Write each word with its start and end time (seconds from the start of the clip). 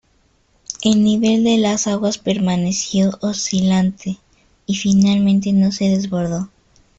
El 0.81 1.03
nivel 1.03 1.43
de 1.43 1.57
las 1.59 1.85
aguas 1.85 2.17
permaneció 2.17 3.11
oscilante 3.21 4.17
y 4.65 4.73
finalmente 4.73 5.53
no 5.53 5.71
se 5.71 5.89
desbordó. 5.89 6.49